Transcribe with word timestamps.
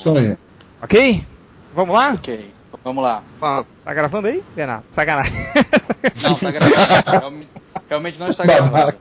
Sonha. 0.00 0.38
Ok? 0.82 1.22
Vamos 1.74 1.94
lá? 1.94 2.14
Ok, 2.14 2.54
vamos 2.82 3.02
lá. 3.02 3.22
Tá 3.84 3.92
gravando 3.92 4.28
aí, 4.28 4.42
Renato? 4.56 4.86
Sacanagem. 4.94 5.32
Não, 6.22 6.34
tá 6.34 6.50
gravando. 6.50 6.76
Realmente, 7.06 7.50
realmente 7.90 8.18
não 8.20 8.28
está 8.28 8.44
gravando. 8.44 8.94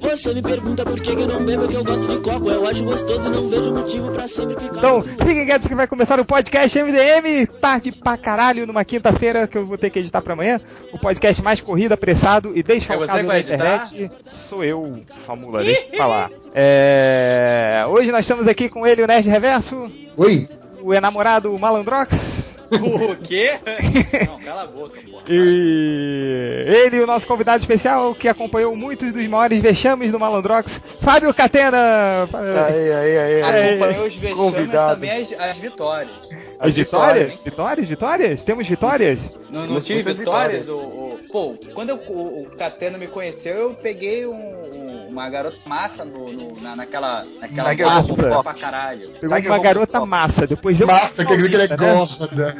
Você 0.00 0.32
me 0.32 0.40
pergunta 0.40 0.84
por 0.84 0.98
que 0.98 1.10
eu 1.10 1.26
não 1.26 1.44
bebo, 1.44 1.68
que 1.68 1.74
eu 1.74 1.84
gosto 1.84 2.08
de 2.08 2.22
coco. 2.22 2.50
Eu 2.50 2.66
acho 2.66 2.84
gostoso 2.84 3.26
e 3.26 3.30
não 3.30 3.48
vejo 3.48 3.74
motivo 3.74 4.12
pra 4.12 4.26
sempre 4.26 4.54
ficar. 4.58 4.78
Então, 4.78 5.02
fiquem 5.02 5.44
quietos 5.44 5.66
que 5.66 5.74
vai 5.74 5.86
começar 5.86 6.18
o 6.18 6.24
podcast 6.24 6.80
MDM, 6.80 7.46
tarde 7.60 7.92
pra 7.92 8.16
caralho, 8.16 8.66
numa 8.66 8.84
quinta-feira 8.84 9.46
que 9.46 9.58
eu 9.58 9.66
vou 9.66 9.76
ter 9.76 9.90
que 9.90 9.98
editar 9.98 10.22
pra 10.22 10.32
amanhã. 10.32 10.60
O 10.92 10.98
podcast 10.98 11.42
mais 11.42 11.60
corrido, 11.60 11.92
apressado 11.92 12.56
e 12.56 12.60
É 12.60 12.62
desfalcado 12.62 13.26
vai 13.26 13.42
da 13.42 13.54
internet. 13.54 14.10
Sou 14.48 14.64
eu, 14.64 15.02
Famula, 15.26 15.62
deixa 15.62 15.86
eu 15.92 15.98
falar. 15.98 16.30
É... 16.54 17.84
Hoje 17.88 18.10
nós 18.10 18.20
estamos 18.20 18.46
aqui 18.46 18.68
com 18.68 18.86
ele, 18.86 19.02
o 19.02 19.06
Nerd 19.06 19.28
Reverso, 19.28 19.90
Oi? 20.16 20.48
o 20.80 20.94
enamorado 20.94 21.58
Malandrox. 21.58 22.35
O 22.70 23.16
quê? 23.16 23.50
Não, 24.26 24.40
cala 24.40 24.62
a 24.62 24.66
boca, 24.66 24.98
porra. 25.10 25.22
E 25.28 26.62
ele, 26.66 27.00
o 27.00 27.06
nosso 27.06 27.26
convidado 27.26 27.58
especial, 27.62 28.14
que 28.14 28.28
acompanhou 28.28 28.74
muitos 28.76 29.12
dos 29.12 29.26
maiores 29.28 29.60
vexames 29.60 30.10
do 30.12 30.18
Malandrox, 30.18 30.96
Fábio 31.00 31.32
Catena. 31.32 32.28
Aí, 32.68 32.92
aí, 32.92 33.18
aí, 33.18 33.42
aí. 33.42 33.68
Acompanhou 33.74 34.06
os 34.06 34.14
vexames 34.16 34.36
Convidado. 34.54 34.94
também 34.94 35.10
as, 35.22 35.32
as 35.40 35.56
vitórias. 35.58 36.10
As 36.58 36.74
vitórias? 36.74 37.44
Vitórias? 37.44 37.88
Vitórias? 37.88 38.42
Temos 38.42 38.66
vitórias? 38.66 39.18
Não, 39.50 39.66
não 39.66 39.80
tive 39.80 40.02
vitórias? 40.12 40.60
vitórias. 40.66 40.68
O, 40.68 40.88
o- 40.88 41.18
pô, 41.30 41.54
quando 41.74 41.90
eu- 41.90 41.96
o, 42.08 42.42
o 42.44 42.56
Catena 42.56 42.96
me 42.98 43.06
conheceu, 43.06 43.54
eu 43.54 43.74
peguei 43.74 44.26
um- 44.26 44.32
um- 44.32 44.85
uma 45.16 45.30
garota 45.30 45.56
massa 45.66 46.04
no, 46.04 46.30
no- 46.32 46.60
na, 46.60 46.76
naquela. 46.76 47.24
naquela 47.40 47.70
Tiger 47.70 47.86
Massa. 47.86 48.22
boa 48.22 48.42
pra 48.42 48.54
caralho. 48.54 49.08
Pegou 49.20 49.36
Tiger 49.36 49.50
uma 49.52 49.58
garota 49.58 49.98
top. 49.98 50.08
massa, 50.10 50.46
depois 50.46 50.80
eu. 50.80 50.86
Massa, 50.86 51.24
quer 51.24 51.36
dizer 51.36 51.48
que 51.48 51.56
ele 51.56 51.64
é 51.64 51.68
né? 51.68 51.76
gorda. 51.76 52.54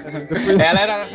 Ela 0.65 0.81
era. 0.81 1.07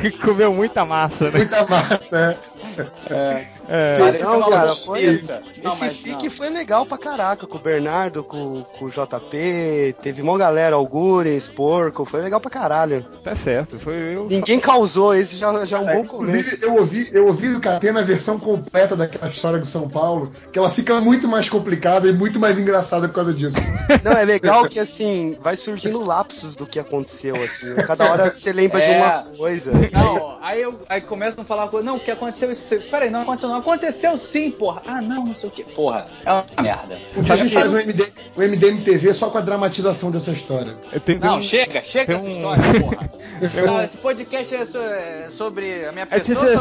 Que 0.00 0.10
comeu 0.18 0.52
muita 0.52 0.84
massa, 0.84 1.24
né? 1.30 1.38
Muita 1.38 1.66
massa, 1.66 2.16
É. 2.16 2.57
Parece 2.86 4.22
Não, 4.22 4.38
uma 4.38 4.50
cara, 4.50 4.74
foi. 4.74 5.24
Não, 5.62 5.72
Esse 5.72 5.90
fique 5.90 6.24
não. 6.24 6.30
foi 6.30 6.48
legal 6.50 6.86
pra 6.86 6.96
caraca, 6.96 7.46
com 7.46 7.56
o 7.58 7.60
Bernardo, 7.60 8.24
com, 8.24 8.62
com 8.62 8.84
o 8.86 8.90
JP, 8.90 9.96
teve 10.02 10.22
mó 10.22 10.36
galera, 10.36 10.76
Algures, 10.76 11.48
Porco, 11.48 12.04
foi 12.04 12.20
legal 12.22 12.40
pra 12.40 12.50
caralho. 12.50 13.04
Tá 13.24 13.34
certo, 13.34 13.78
foi 13.78 14.16
eu. 14.16 14.26
Ninguém 14.28 14.58
causou, 14.60 15.14
esse 15.14 15.36
já, 15.36 15.64
já 15.64 15.78
é 15.78 15.80
um 15.80 15.90
é. 15.90 15.96
bom 15.96 16.06
começo. 16.06 16.36
Inclusive, 16.36 16.66
eu 16.66 16.76
ouvi, 16.76 17.10
eu 17.12 17.26
ouvi 17.26 17.48
do 17.48 17.60
Catena 17.60 18.00
a 18.00 18.04
versão 18.04 18.38
completa 18.38 18.96
daquela 18.96 19.28
história 19.28 19.58
de 19.58 19.66
São 19.66 19.88
Paulo, 19.88 20.30
que 20.52 20.58
ela 20.58 20.70
fica 20.70 21.00
muito 21.00 21.28
mais 21.28 21.48
complicada 21.48 22.08
e 22.08 22.12
muito 22.12 22.38
mais 22.38 22.58
engraçada 22.58 23.08
por 23.08 23.14
causa 23.14 23.34
disso. 23.34 23.58
Não, 24.02 24.12
é 24.12 24.24
legal 24.24 24.68
que 24.68 24.78
assim, 24.78 25.36
vai 25.42 25.56
surgindo 25.56 26.02
lapsos 26.02 26.54
do 26.54 26.66
que 26.66 26.78
aconteceu, 26.78 27.34
assim. 27.36 27.74
Cada 27.86 28.10
hora 28.10 28.34
você 28.34 28.52
lembra 28.52 28.80
de 28.80 28.86
É. 28.88 28.96
uma 28.98 29.26
coisa. 29.36 29.72
Não, 29.92 30.38
aí, 30.40 30.62
eu, 30.62 30.78
aí 30.88 31.00
começam 31.00 31.42
a 31.42 31.44
falar 31.44 31.68
coisa. 31.68 31.84
Não, 31.84 31.96
o 31.96 32.00
que 32.00 32.10
aconteceu 32.10 32.50
isso? 32.50 32.67
Peraí, 32.76 33.10
não 33.10 33.22
aconteceu, 33.22 33.48
não. 33.48 33.56
Aconteceu 33.56 34.16
sim, 34.18 34.50
porra. 34.50 34.82
Ah, 34.86 35.00
não, 35.00 35.26
não 35.26 35.34
sei 35.34 35.48
o 35.48 35.52
que. 35.52 35.62
Porra, 35.72 36.06
é 36.24 36.32
uma 36.32 36.44
merda. 36.60 36.98
A 37.30 37.36
gente 37.36 37.54
faz 37.54 37.72
um 37.72 37.78
MD, 37.78 38.02
um 38.36 38.42
MDM 38.42 38.80
TV 38.82 39.14
só 39.14 39.30
com 39.30 39.38
a 39.38 39.40
dramatização 39.40 40.10
dessa 40.10 40.32
história. 40.32 40.74
Tenho 41.04 41.20
Não, 41.20 41.40
chega, 41.42 41.80
chega 41.82 42.06
tem 42.06 42.16
dessa 42.16 42.28
um- 42.28 42.32
história, 42.32 42.80
porra. 42.80 43.10
Não, 43.66 43.82
esse 43.84 43.96
podcast 43.98 44.54
é, 44.56 44.62
é 44.62 45.28
sobre 45.30 45.86
a 45.86 45.92
minha 45.92 46.02
É, 46.10 46.16
pessoa. 46.18 46.36
tchê, 46.36 46.52
ou 46.52 46.58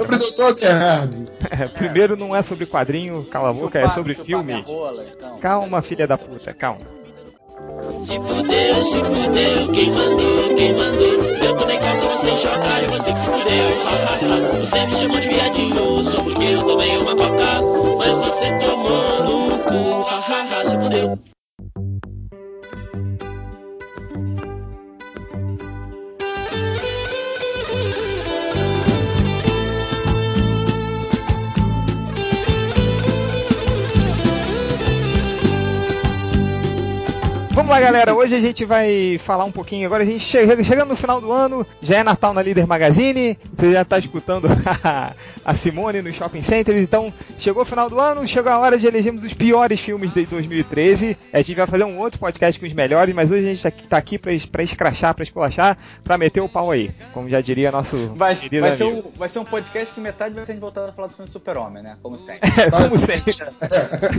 sobre 0.00 0.16
o 0.16 0.18
Doutor 0.18 0.54
Bernardo. 0.58 1.28
É, 1.50 1.66
Primeiro 1.68 2.16
não 2.16 2.34
é 2.36 2.42
sobre 2.42 2.66
quadrinho, 2.66 3.26
cala 3.30 3.50
a 3.50 3.52
boca, 3.52 3.78
é 3.78 3.88
sobre 3.88 4.14
filme. 4.14 4.52
então. 4.60 5.38
Calma, 5.38 5.82
filha 5.82 6.06
da 6.06 6.16
puta, 6.16 6.52
calma. 6.54 6.80
Se 8.00 8.14
fudeu, 8.20 8.84
se 8.84 8.98
fudeu, 8.98 9.72
quem 9.72 9.90
mandou, 9.90 10.54
quem 10.56 10.72
mandou. 10.72 11.24
Eu 11.42 11.56
tomei 11.56 11.76
coca, 11.78 12.16
você 12.16 12.30
encheu 12.30 12.50
otário, 12.52 12.88
você 12.90 13.12
que 13.12 13.18
se 13.18 13.26
fudeu. 13.26 13.42
Ha, 13.42 13.90
ha, 13.90 14.56
ha. 14.56 14.60
Você 14.60 14.86
me 14.86 14.96
chamou 14.96 15.20
de 15.20 15.28
viadinho, 15.28 16.04
só 16.04 16.22
porque 16.22 16.44
eu 16.44 16.62
tomei 16.62 16.96
uma 16.96 17.16
coca. 17.16 17.60
Mas 17.98 18.18
você 18.18 18.52
tomou 18.58 19.24
no 19.24 19.37
Vamos 37.68 37.82
lá, 37.82 37.86
galera. 37.86 38.14
Hoje 38.14 38.34
a 38.34 38.40
gente 38.40 38.64
vai 38.64 39.20
falar 39.22 39.44
um 39.44 39.52
pouquinho. 39.52 39.84
Agora 39.84 40.02
a 40.02 40.06
gente 40.06 40.20
chega, 40.20 40.64
chegando 40.64 40.88
no 40.88 40.96
final 40.96 41.20
do 41.20 41.30
ano, 41.30 41.66
já 41.82 41.98
é 41.98 42.02
Natal 42.02 42.32
na 42.32 42.40
Líder 42.40 42.66
Magazine. 42.66 43.38
Você 43.54 43.72
já 43.74 43.82
está 43.82 43.98
escutando 43.98 44.48
a 45.44 45.54
Simone 45.54 46.00
no 46.00 46.10
Shopping 46.10 46.40
Centers. 46.40 46.80
Então, 46.80 47.12
chegou 47.38 47.64
o 47.64 47.66
final 47.66 47.90
do 47.90 48.00
ano, 48.00 48.26
chegou 48.26 48.50
a 48.50 48.58
hora 48.58 48.78
de 48.78 48.86
elegermos 48.86 49.22
os 49.22 49.34
piores 49.34 49.78
filmes 49.80 50.14
de 50.14 50.24
2013. 50.24 51.14
A 51.30 51.42
gente 51.42 51.56
vai 51.56 51.66
fazer 51.66 51.84
um 51.84 51.98
outro 51.98 52.18
podcast 52.18 52.58
com 52.58 52.64
os 52.64 52.72
melhores, 52.72 53.14
mas 53.14 53.30
hoje 53.30 53.44
a 53.44 53.54
gente 53.54 53.68
está 53.68 53.98
aqui 53.98 54.16
para 54.16 54.62
escrachar, 54.62 55.14
para 55.14 55.24
esculachar, 55.24 55.76
para 56.02 56.16
meter 56.16 56.40
o 56.40 56.48
pau 56.48 56.70
aí. 56.70 56.90
Como 57.12 57.28
já 57.28 57.42
diria 57.42 57.70
nosso 57.70 58.14
Vai, 58.14 58.34
querido 58.34 58.62
vai, 58.62 58.76
ser 58.78 58.84
um, 58.84 59.02
vai 59.14 59.28
ser 59.28 59.40
um 59.40 59.44
podcast 59.44 59.94
que 59.94 60.00
metade 60.00 60.34
vai 60.34 60.46
ser 60.46 60.58
voltado 60.58 60.88
a 60.88 60.92
falar 60.94 61.08
do 61.08 61.14
filme 61.14 61.30
Super-Homem, 61.30 61.82
né? 61.82 61.96
Como 62.02 62.16
sempre. 62.16 62.48
É, 62.58 62.70
como 62.70 62.98
sempre. 62.98 63.34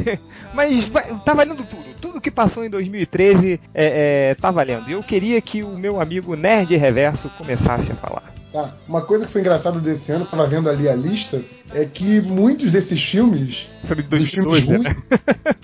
Mas 0.53 0.89
tá 1.25 1.33
valendo 1.33 1.63
tudo. 1.65 1.95
Tudo 1.99 2.21
que 2.21 2.29
passou 2.29 2.63
em 2.63 2.69
2013 2.69 3.38
é, 3.73 4.29
é, 4.31 4.35
tá 4.35 4.51
valendo. 4.51 4.89
E 4.89 4.93
eu 4.93 5.01
queria 5.03 5.39
que 5.41 5.63
o 5.63 5.77
meu 5.77 5.99
amigo 6.01 6.35
Nerd 6.35 6.75
Reverso 6.75 7.29
começasse 7.37 7.91
a 7.91 7.95
falar. 7.95 8.33
Tá. 8.51 8.73
Uma 8.87 9.01
coisa 9.01 9.25
que 9.27 9.31
foi 9.31 9.41
engraçada 9.41 9.79
desse 9.79 10.11
ano, 10.11 10.25
tava 10.25 10.47
vendo 10.47 10.69
ali 10.69 10.89
a 10.89 10.95
lista, 10.95 11.41
é 11.73 11.85
que 11.85 12.19
muitos 12.21 12.71
desses 12.71 13.01
filmes, 13.03 13.69
Foi 13.85 13.95
de 13.97 14.01
dos 14.03 14.29
filmes 14.31 14.65
2012, 14.65 14.65
ruins, 14.65 14.83
né? 14.83 14.95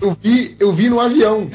eu 0.00 0.12
vi, 0.22 0.56
eu 0.60 0.72
vi 0.72 0.88
no 0.88 1.00
avião. 1.00 1.50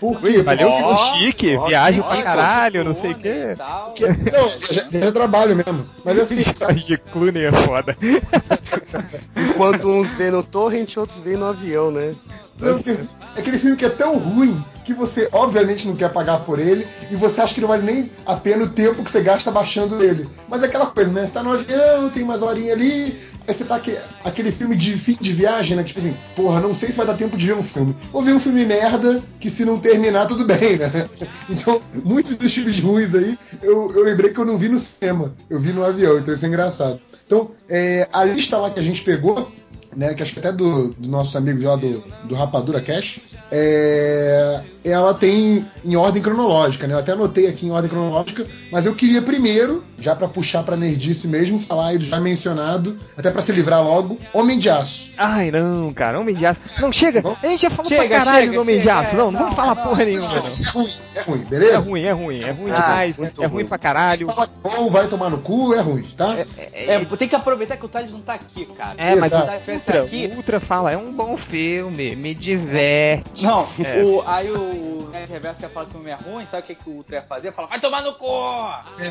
Por 0.00 0.18
quê? 0.22 0.38
Ui, 0.38 0.42
valeu 0.42 0.70
chique, 1.18 1.54
ó, 1.56 1.66
viagem 1.66 2.00
ó, 2.00 2.04
pra 2.04 2.18
ó, 2.18 2.22
caralho, 2.22 2.82
não 2.82 2.94
sei 2.94 3.10
o 3.10 3.14
quê. 3.14 3.54
porque- 3.84 4.06
Não, 4.06 4.48
já, 4.72 4.98
já 4.98 5.12
trabalho 5.12 5.54
mesmo. 5.54 5.86
Mas 6.02 6.18
assim, 6.18 6.36
de 6.86 6.96
Clooney 6.96 7.44
é 7.44 7.52
foda. 7.52 7.94
Enquanto 9.36 9.88
uns 9.90 10.14
vê 10.14 10.30
no 10.30 10.42
torrent, 10.42 10.96
outros 10.96 11.20
vê 11.20 11.36
no 11.36 11.44
avião, 11.46 11.90
né? 11.90 12.14
Não, 12.58 12.76
porque 12.76 12.90
é 12.90 13.40
aquele 13.40 13.58
filme 13.58 13.76
que 13.76 13.84
é 13.84 13.90
tão 13.90 14.16
ruim 14.18 14.62
que 14.84 14.94
você 14.94 15.28
obviamente 15.32 15.86
não 15.86 15.96
quer 15.96 16.12
pagar 16.12 16.40
por 16.40 16.58
ele 16.58 16.86
e 17.10 17.16
você 17.16 17.40
acha 17.40 17.54
que 17.54 17.60
não 17.60 17.68
vale 17.68 17.82
nem 17.82 18.10
a 18.24 18.36
pena 18.36 18.64
o 18.64 18.68
tempo 18.68 19.02
que 19.02 19.10
você 19.10 19.22
gasta 19.22 19.50
baixando 19.50 20.02
ele. 20.02 20.28
Mas 20.48 20.62
é 20.62 20.66
aquela 20.66 20.86
coisa, 20.86 21.10
né? 21.10 21.26
Você 21.26 21.32
tá 21.32 21.42
no 21.42 21.52
avião, 21.52 22.10
tem 22.10 22.22
umas 22.22 22.42
horinhas 22.42 22.72
ali, 22.72 23.18
aí 23.46 23.54
você 23.54 23.64
tá 23.64 23.76
aquele, 23.76 23.98
aquele 24.24 24.52
filme 24.52 24.76
de 24.76 24.96
fim 24.96 25.16
de 25.20 25.32
viagem, 25.32 25.76
né? 25.76 25.82
Tipo 25.82 25.98
assim, 25.98 26.16
porra, 26.34 26.60
não 26.60 26.74
sei 26.74 26.90
se 26.90 26.96
vai 26.96 27.06
dar 27.06 27.16
tempo 27.16 27.36
de 27.36 27.46
ver 27.46 27.54
um 27.54 27.62
filme. 27.62 27.94
Ou 28.12 28.22
ver 28.22 28.32
um 28.32 28.40
filme 28.40 28.64
merda 28.64 29.22
que 29.38 29.50
se 29.50 29.64
não 29.64 29.78
terminar, 29.78 30.26
tudo 30.26 30.44
bem, 30.44 30.76
né? 30.76 31.08
Então, 31.48 31.80
muitos 32.04 32.36
dos 32.36 32.52
filmes 32.52 32.78
ruins 32.78 33.14
aí, 33.14 33.36
eu, 33.62 33.92
eu 33.92 34.04
lembrei 34.04 34.32
que 34.32 34.38
eu 34.38 34.44
não 34.44 34.56
vi 34.56 34.68
no 34.68 34.78
cinema, 34.78 35.34
eu 35.48 35.58
vi 35.58 35.72
no 35.72 35.84
avião, 35.84 36.16
então 36.18 36.32
isso 36.32 36.44
é 36.44 36.48
engraçado. 36.48 37.00
Então, 37.26 37.50
é, 37.68 38.08
a 38.12 38.24
lista 38.24 38.56
lá 38.56 38.70
que 38.70 38.78
a 38.78 38.82
gente 38.82 39.02
pegou 39.02 39.50
né, 39.96 40.14
que 40.14 40.22
acho 40.22 40.32
que 40.32 40.38
até 40.38 40.52
do, 40.52 40.90
do 40.92 41.08
nossos 41.08 41.34
amigos 41.36 41.64
lá 41.64 41.76
do, 41.76 42.00
do 42.24 42.34
Rapadura 42.34 42.80
Cash, 42.80 43.20
é, 43.50 44.60
ela 44.84 45.12
tem 45.14 45.64
em 45.84 45.96
ordem 45.96 46.22
cronológica, 46.22 46.86
né? 46.86 46.94
Eu 46.94 46.98
até 46.98 47.12
anotei 47.12 47.46
aqui 47.48 47.66
em 47.66 47.70
ordem 47.70 47.90
cronológica, 47.90 48.46
mas 48.70 48.86
eu 48.86 48.94
queria 48.94 49.20
primeiro, 49.22 49.84
já 49.98 50.14
pra 50.16 50.28
puxar 50.28 50.62
pra 50.62 50.76
nerdice 50.76 51.28
mesmo, 51.28 51.58
falar 51.58 51.88
aí 51.88 51.98
do 51.98 52.04
já 52.04 52.20
mencionado, 52.20 52.98
até 53.16 53.30
pra 53.30 53.42
se 53.42 53.52
livrar 53.52 53.82
logo, 53.82 54.18
Homem 54.32 54.58
de 54.58 54.70
Aço. 54.70 55.10
Ai, 55.16 55.50
não, 55.50 55.92
cara, 55.92 56.18
Homem 56.20 56.34
de 56.34 56.46
Aço. 56.46 56.60
Não, 56.80 56.92
chega, 56.92 57.22
a 57.42 57.46
gente 57.46 57.62
já 57.62 57.70
falou 57.70 57.88
Chega, 57.88 58.08
pra 58.08 58.18
caralho 58.18 58.40
chega, 58.46 58.52
do 58.54 58.60
Homem 58.62 58.76
de 58.76 58.82
chega, 58.82 58.98
Aço. 59.00 59.16
Não, 59.16 59.30
não, 59.30 59.40
vamos 59.40 59.56
não, 59.56 59.56
falar 59.56 59.74
não, 59.74 59.82
porra 59.84 59.98
não, 59.98 60.06
nenhuma, 60.06 60.28
não. 60.28 60.40
É 60.40 60.70
ruim, 60.70 60.90
é 61.14 61.20
ruim, 61.20 61.40
É 61.42 61.44
beleza? 61.50 61.78
ruim, 61.90 62.02
é 62.02 62.12
ruim, 62.12 62.40
é 62.42 62.50
ruim 62.50 62.70
Ah, 62.70 62.80
demais, 62.80 63.16
é 63.18 63.22
ruim 63.46 63.48
ruim. 63.48 63.66
pra 63.66 63.78
caralho. 63.78 64.26
Fala 64.32 64.46
que 64.46 64.52
bom, 64.62 64.88
vai 64.90 65.06
tomar 65.08 65.30
no 65.30 65.38
cu, 65.38 65.74
é 65.74 65.80
ruim, 65.80 66.02
tá? 66.16 66.38
É, 66.72 67.04
tem 67.18 67.28
que 67.28 67.34
aproveitar 67.36 67.76
que 67.76 67.84
o 67.84 67.88
Thales 67.88 68.10
não 68.10 68.20
tá 68.20 68.34
aqui, 68.34 68.64
cara. 68.76 68.94
É, 68.96 69.14
mas 69.14 69.30
Exato. 69.32 69.50
o 69.68 69.74
Ultra, 69.74 70.02
aqui. 70.02 70.30
o 70.32 70.36
Ultra 70.36 70.60
fala, 70.60 70.92
é 70.92 70.96
um 70.96 71.12
bom 71.12 71.36
filme, 71.36 72.16
me 72.16 72.34
diverte. 72.34 73.44
Não, 73.44 73.66
É. 73.84 74.02
o, 74.02 74.22
aí 74.26 74.50
o 74.50 74.69
Nerd 74.72 75.30
Reverso 75.30 75.62
ia 75.62 75.68
falar 75.68 75.86
que 75.86 75.92
o 75.92 75.94
filme 75.94 76.10
é 76.10 76.14
ruim, 76.14 76.46
sabe 76.46 76.62
o 76.62 76.66
que, 76.66 76.74
que 76.74 76.88
o 76.90 76.92
Ultra 76.94 77.16
ia 77.16 77.22
fazer? 77.22 77.46
Ia 77.48 77.52
falar, 77.52 77.68
vai 77.68 77.80
tomar 77.80 78.02
no 78.02 78.14
cu! 78.14 78.26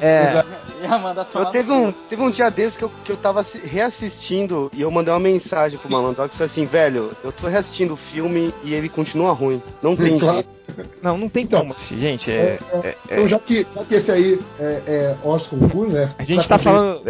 É. 0.02 0.34
Ia 0.84 0.98
mandar 1.00 1.26
tomar 1.26 1.46
Eu 1.46 1.52
teve, 1.52 1.70
no 1.70 1.76
um, 1.88 1.92
cu. 1.92 2.00
teve 2.10 2.22
um 2.22 2.30
dia 2.32 2.50
desses 2.50 2.78
que 2.78 2.84
eu, 2.84 2.92
que 3.04 3.12
eu 3.12 3.18
tava 3.18 3.42
assi- 3.42 3.60
reassistindo 3.66 4.70
e 4.74 4.82
eu 4.82 4.92
mandei 4.92 5.14
uma 5.14 5.20
mensagem 5.20 5.78
pro 5.80 5.92
Malandox 5.92 6.36
falei 6.36 6.46
assim, 6.52 6.66
velho, 6.66 7.12
eu 7.24 7.32
tô 7.32 7.48
reassistindo 7.48 7.94
o 7.94 7.98
filme 7.98 8.54
e 8.64 8.74
ele 8.74 8.90
continua 8.90 9.32
ruim. 9.34 9.62
Não 9.82 9.96
tem 9.96 10.18
Claro. 10.18 10.36
jeito. 10.36 10.60
Não, 11.02 11.18
não 11.18 11.28
tem 11.28 11.44
Então, 11.44 11.62
como, 11.62 11.76
gente. 11.98 12.32
É, 12.32 12.58
é- 12.72 12.88
é- 12.88 12.96
Então, 13.12 13.28
já 13.28 13.40
que, 13.40 13.66
já 13.74 13.84
que 13.84 13.96
esse 13.96 14.12
aí 14.12 14.40
é, 14.60 14.84
é 14.88 15.16
Oscar 15.28 15.60
Concurso, 15.60 15.92
né? 15.94 16.10
a 16.18 16.24
gente 16.24 16.48
tá 16.48 16.58
falando. 16.58 17.02